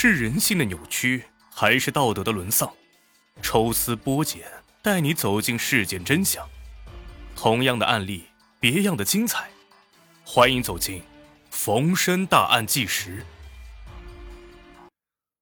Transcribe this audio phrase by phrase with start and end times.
[0.00, 2.72] 是人性的扭曲，还是道德的沦丧？
[3.42, 4.46] 抽丝剥茧，
[4.80, 6.48] 带你走进事件真相。
[7.34, 8.26] 同样的案例，
[8.60, 9.50] 别样的精彩。
[10.24, 11.00] 欢迎走进
[11.50, 13.26] 《逢申大案纪实》。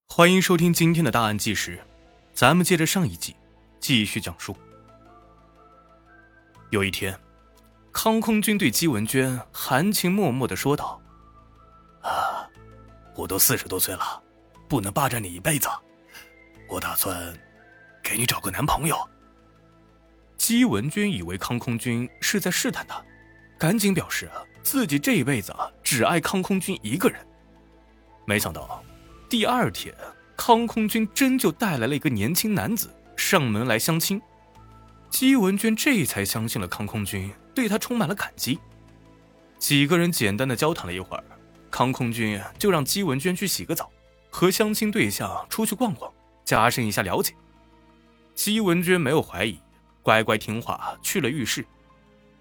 [0.09, 1.79] 欢迎收听今天的大案纪实，
[2.33, 3.37] 咱们接着上一集
[3.79, 4.57] 继续讲述。
[6.71, 7.21] 有一天，
[7.93, 10.99] 康空军对姬文娟含情脉脉的说道
[12.01, 12.49] ：“啊，
[13.15, 14.23] 我都四十多岁了。”
[14.69, 15.69] 不能霸占你一辈子，
[16.69, 17.33] 我打算
[18.03, 18.97] 给你找个男朋友。
[20.37, 23.03] 姬文娟以为康空军是在试探她，
[23.59, 24.31] 赶紧表示
[24.63, 27.27] 自己这一辈子只爱康空军一个人。
[28.27, 28.85] 没想到
[29.29, 29.95] 第二天，
[30.37, 34.21] 康空军真就带来了一个年轻男子上门来相亲。
[35.09, 38.59] 姬文娟这才相信了康空军，对他充满了感激。
[39.59, 41.25] 几个人简单的交谈了一会儿，
[41.71, 43.91] 康空军就让姬文娟去洗个澡。
[44.37, 46.13] 和相亲对象出去逛逛，
[46.45, 47.33] 加深一下了解。
[48.35, 49.59] 姬文娟没有怀疑，
[50.03, 51.65] 乖乖听话去了浴室。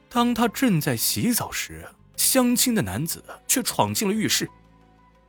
[0.09, 4.45] 当她正在洗澡时，相亲的男子却闯进了浴室。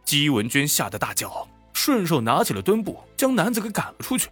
[0.05, 4.29] 姬文娟吓得大叫，顺手拿起了墩布将男子给赶了出去。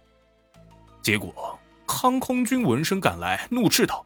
[1.01, 4.05] 结果康空军闻声赶来，怒斥道：“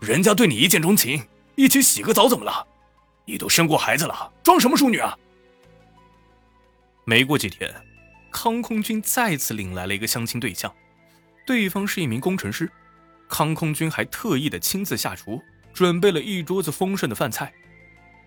[0.00, 1.22] 人家对你一见钟情，
[1.56, 2.66] 一起洗个澡怎么了？
[3.26, 5.14] 你都生过孩子了，装什么淑女啊？”
[7.06, 7.72] 没过几天，
[8.30, 10.74] 康空军再次领来了一个相亲对象，
[11.46, 12.70] 对方是一名工程师。
[13.28, 17.52] 康空军还特意的亲自下厨，准备了一桌子丰盛的饭菜。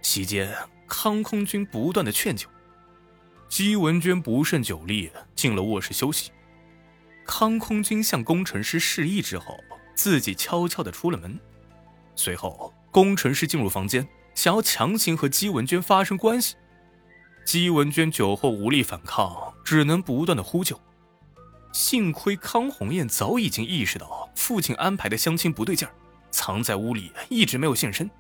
[0.02, 0.54] 席间，
[0.88, 2.48] 康空军不断的劝酒，
[3.50, 6.32] 姬文娟不胜酒力，进了卧室休息。
[7.26, 9.58] 康空军向工程师示意之后，
[9.96, 11.40] 自己悄悄的出了门。
[12.16, 16.56] 随后，工程师进入房间，想要强行和姬文娟发生关系。
[17.48, 20.78] 姬文娟酒后无力反抗，只能不断的呼救。
[21.72, 25.88] 幸亏康红艳早已经意识到父亲安排的相亲不对劲，
[26.30, 28.12] 藏在屋里一直没有现身。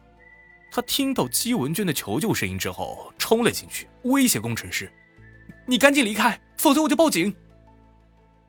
[0.71, 4.89] 他听到姬文娟的求救声音之后，冲了进去，威胁工程师
[5.67, 7.35] ：“你赶紧离开，否则我就报警。”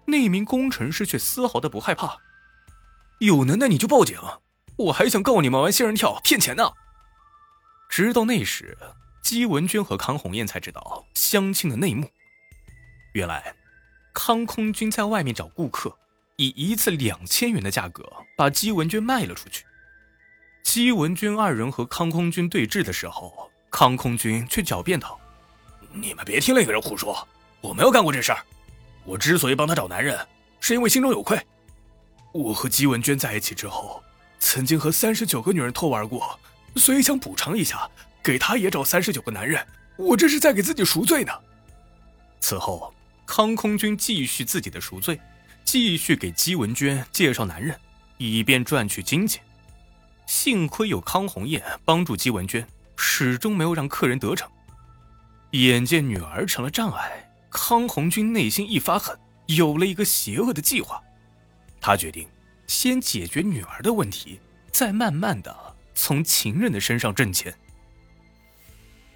[0.07, 2.19] 那名工程师却丝毫的不害怕
[3.19, 4.17] ：“有能耐你就报警，
[4.77, 6.71] 我还想告你们玩仙人跳骗钱呢。”
[7.91, 8.79] 直到那时。
[9.29, 12.09] 姬文娟和康红艳才知道相亲的内幕。
[13.13, 13.55] 原来，
[14.15, 15.95] 康空军在外面找顾客，
[16.37, 19.67] 以一次两千元的价格把姬文娟卖了出去。
[20.63, 25.21] 姬文娟二人和康空军对峙的时候，康空军却狡辩道
[25.93, 27.29] ：“你们别听那个人胡说，
[27.61, 28.39] 我没有干过这事儿。
[29.05, 30.27] 我之所以帮他找男人，
[30.59, 31.39] 是因为心中有愧。
[32.33, 34.03] 我和姬文娟在一起之后，
[34.39, 36.41] 曾经和三十九个女人偷玩过，
[36.77, 37.87] 所以想补偿一下。”
[38.29, 39.67] 给他也找三十九个男人，
[39.97, 41.33] 我这是在给自己赎罪呢。
[42.41, 42.93] 此后，
[43.25, 45.19] 康空军继续自己的赎罪，
[45.65, 47.75] 继续给姬文娟介绍男人，
[48.19, 49.43] 以便赚取金钱。
[50.27, 52.69] 幸亏有康红艳帮助姬文娟，
[52.99, 54.47] 始终没有让客人得逞。
[55.53, 61.03] 眼见女儿成了障碍，康红军内心一发狠，有了一个邪恶的计划。
[61.81, 62.29] 他决定
[62.67, 64.39] 先解决女儿的问题，
[64.71, 67.57] 再慢慢的从情人的身上挣钱。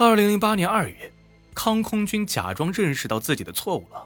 [0.05, 1.13] 二零零八年二月，
[1.55, 4.05] 康空军假装认识到自己的错误了，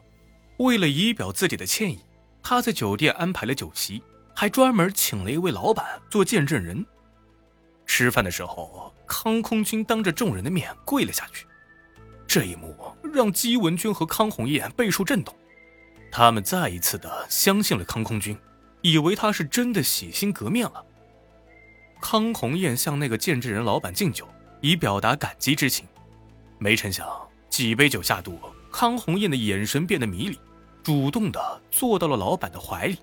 [0.58, 2.00] 为了以表自己的歉意，
[2.42, 4.02] 他在酒店安排了酒席，
[4.34, 6.84] 还专门请了一位老板做见证人。
[7.86, 11.46] 吃饭的时候，康空军当着众人的面跪了下去，
[12.26, 12.76] 这一幕
[13.14, 15.34] 让姬文娟和康红艳备受震动，
[16.12, 18.36] 他们再一次的相信了康空军，
[18.82, 20.84] 以为他是真的洗心革面了。
[22.02, 24.28] 康红艳向那个见证人老板敬酒。
[24.60, 25.86] 以表达感激之情，
[26.58, 27.06] 没成想
[27.48, 28.38] 几杯酒下肚，
[28.72, 30.38] 康红艳的眼神变得迷离，
[30.82, 32.98] 主动的坐到了老板的怀里。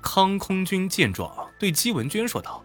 [0.00, 2.64] 康空军见状，对姬文娟说道：“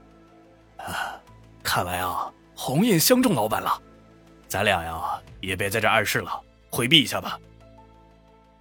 [0.77, 1.21] 啊，
[1.61, 3.81] 看来啊，红艳相中老板了，
[4.47, 7.39] 咱俩呀也别在这碍事了，回避一下吧。”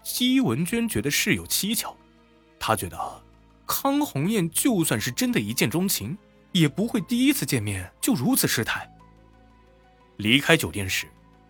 [0.05, 1.97] 姬文娟觉得事有蹊跷，
[2.61, 2.99] 她觉得
[3.67, 6.17] 康红艳就算是真的一见钟情，
[6.53, 8.89] 也不会第一次见面就如此失态。
[10.17, 11.07] 离开酒店时，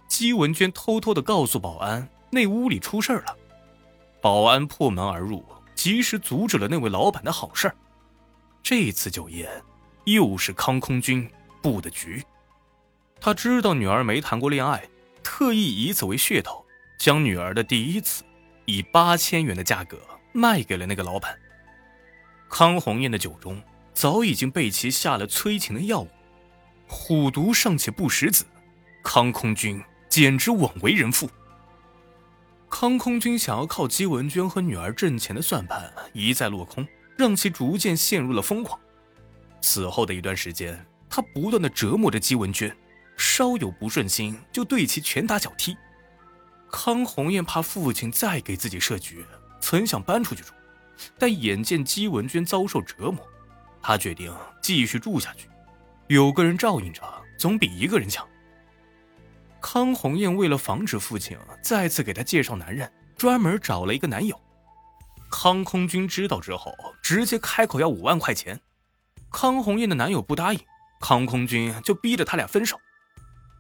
[0.08, 3.36] 姬文娟偷偷的告诉保安，那屋里出事了。
[4.20, 7.76] 保安破门而入，及时阻止了那位老板的好事儿。
[8.62, 9.48] 这次酒宴，
[10.04, 11.28] 又是康空军
[11.62, 12.22] 布的局。
[13.20, 14.82] 他知道女儿没谈过恋爱，
[15.22, 16.64] 特意以此为噱头，
[16.98, 18.24] 将女儿的第一次
[18.64, 19.98] 以八千元的价格
[20.32, 21.38] 卖给了那个老板。
[22.48, 23.62] 康红艳的酒中
[23.94, 26.08] 早已经被其下了催情的药物，
[26.88, 28.44] 虎毒尚且不食子。
[29.08, 31.31] 康空军简直枉为人父。
[32.69, 36.85] 康空军想要靠姬文娟和女儿挣钱的算盘一再落空，
[37.17, 38.79] 让其逐渐陷入了疯狂。
[39.61, 42.76] 此后的一段时间，他不断的折磨着姬文娟，
[43.17, 45.76] 稍有不顺心就对其拳打脚踢。
[46.69, 49.25] 康红艳怕父亲再给自己设局，
[49.61, 50.53] 曾想搬出去住，
[51.17, 53.25] 但眼见姬文娟遭受折磨，
[53.81, 55.49] 他决定继续住下去。
[56.08, 57.03] 有个人照应着，
[57.38, 58.26] 总比一个人强。
[59.61, 64.41] 康红艳为了防止父亲再次给她介绍男人，专门找了一个男友。
[65.29, 66.73] 康空军知道之后，
[67.03, 68.61] 直接开口要五万块钱。
[69.32, 70.61] 康红艳的男友不答应，
[71.00, 72.79] 康空军就逼着他俩分手。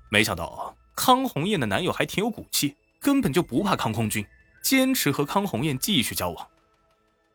[0.08, 4.24] 没想到康红艳的男友还挺有骨气，根本就不怕康空军，
[4.62, 6.48] 坚持和康红艳继续交往。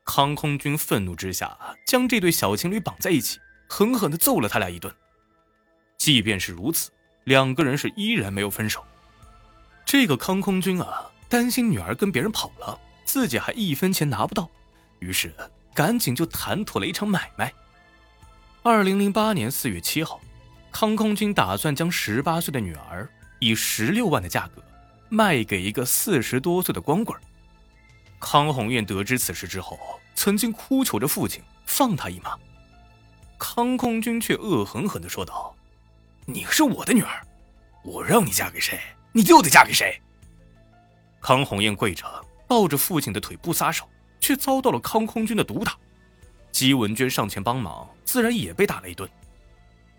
[0.05, 4.95] 康空军愤怒之下，将这对小情侣绑在一起，狠狠地揍了他俩一顿。
[5.97, 6.89] 即便是如此。
[7.23, 8.83] 两个人是依然没有分手。
[9.85, 14.49] 这个康空军啊，担心女儿跟别人跑了，自己还一分钱拿不到，
[14.99, 15.33] 于是
[15.73, 17.53] 赶紧就谈妥了一场买卖。
[18.63, 20.21] 二零零八年四月七号，
[20.71, 23.09] 康空军打算将十八岁的女儿
[23.39, 24.63] 以十六万的价格
[25.09, 27.19] 卖给一个四十多岁的光棍。
[28.19, 29.79] 康红艳得知此事之后，
[30.15, 32.37] 曾经哭求着父亲放他一马。
[33.39, 35.55] 康空军却恶狠狠地说道。
[36.25, 37.25] 你是我的女儿，
[37.83, 38.79] 我让你嫁给谁，
[39.11, 39.99] 你就得嫁给谁。
[41.19, 42.05] 康红艳跪着
[42.47, 43.87] 抱着父亲的腿不撒手，
[44.19, 45.75] 却遭到了康空军的毒打。
[46.51, 49.09] 姬文娟上前帮忙，自然也被打了一顿。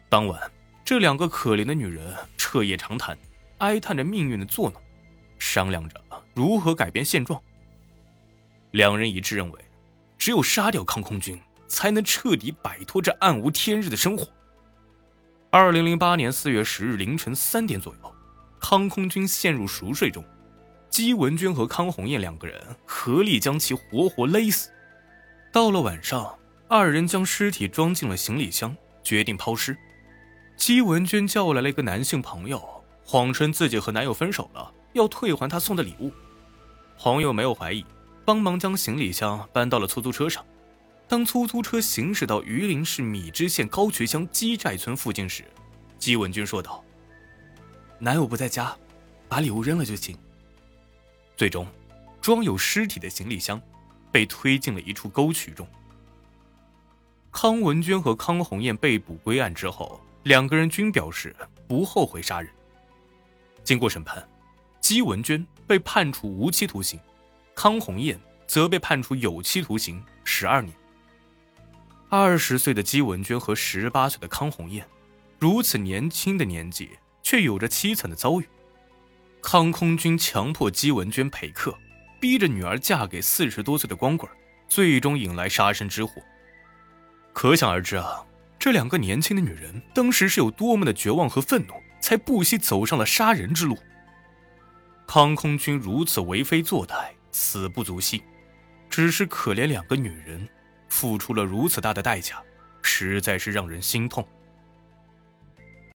[0.08, 0.40] 当晚，
[0.84, 3.16] 这两个可怜的女人彻夜长谈，
[3.58, 4.80] 哀叹着命运的作弄，
[5.38, 6.00] 商量着
[6.34, 7.40] 如何改变现状。
[8.72, 9.60] 两人一致认为，
[10.16, 14.28] 只有杀掉康空军，才能彻底摆脱这暗无天日的生活。
[15.54, 18.14] 二零零八年四月十日凌晨三点左右，
[18.58, 20.24] 康空军陷入熟睡中，
[20.88, 24.70] 姬文娟和康红艳两个人合力将其活活勒死。
[25.52, 26.38] 到了晚上，
[26.68, 29.76] 二人将尸体装进了行李箱，决定抛尸。
[30.56, 32.58] 姬文娟叫来了一个男性朋友，
[33.04, 36.10] 谎称自己和男友分手了，要退还他送的礼物。
[36.98, 37.84] 朋友没有怀疑，
[38.24, 40.42] 帮忙将行李箱搬到了出租车上。
[41.12, 45.44] 当出租车行驶到榆林市米脂县高渠乡鸡寨村附近时，
[45.98, 46.82] 姬文军说道
[48.00, 48.74] ：“男友不在家，
[49.28, 50.16] 把礼物扔了就行。”
[51.36, 51.66] 最终，
[52.22, 53.60] 装有尸体的行李箱
[54.10, 55.68] 被推进了一处沟渠中。
[57.30, 61.36] 康文娟和康红艳被捕归案之后，两个人均表示
[61.68, 62.50] 不后悔杀人。
[63.62, 64.26] 经过审判，
[64.80, 66.98] 姬文娟被判处无期徒刑，
[67.54, 70.74] 康红艳则被判处有期徒刑十二年。
[72.14, 74.86] 二十岁的姬文娟和十八岁的康红艳，
[75.38, 76.90] 如此年轻的年纪，
[77.22, 78.46] 却有着凄惨的遭遇。
[79.40, 81.74] 康空军强迫姬文娟陪客，
[82.20, 84.30] 逼着女儿嫁给四十多岁的光棍，
[84.68, 86.20] 最终引来杀身之祸。
[87.32, 88.22] 可想而知啊，
[88.58, 93.78] 这两个年轻的女人当时是有多么的绝望和愤怒，才不惜走上了杀人之路。
[95.06, 98.22] 康空军如此为非作歹，死不足惜，
[98.90, 100.46] 只是可怜两个女人。
[100.92, 102.36] 付出了如此大的代价，
[102.82, 104.28] 实在是让人心痛。